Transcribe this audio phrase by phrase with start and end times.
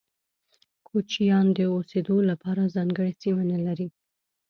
[0.87, 3.87] کوچيان د اوسيدو لپاره ځانګړي سیمه نلري.